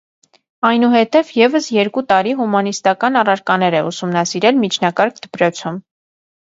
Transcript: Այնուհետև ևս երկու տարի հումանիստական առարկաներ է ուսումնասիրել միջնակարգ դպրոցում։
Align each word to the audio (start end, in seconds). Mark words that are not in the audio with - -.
Այնուհետև 0.69 1.29
ևս 1.39 1.67
երկու 1.75 2.03
տարի 2.13 2.35
հումանիստական 2.41 3.23
առարկաներ 3.23 3.81
է 3.83 3.85
ուսումնասիրել 3.93 4.63
միջնակարգ 4.67 5.25
դպրոցում։ 5.31 5.83